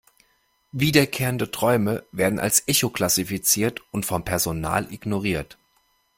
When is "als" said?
2.39-2.67